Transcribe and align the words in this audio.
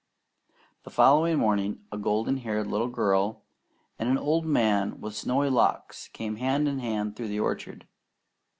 The 0.81 0.89
following 0.89 1.37
morning, 1.37 1.85
a 1.91 1.97
golden 1.99 2.37
haired 2.37 2.65
little 2.65 2.87
girl 2.87 3.43
and 3.99 4.09
an 4.09 4.17
old 4.17 4.47
man 4.47 4.99
with 4.99 5.13
snowy 5.15 5.51
locks 5.51 6.07
came 6.11 6.37
hand 6.37 6.67
in 6.67 6.79
hand 6.79 7.15
through 7.15 7.27
the 7.27 7.39
orchard. 7.39 7.85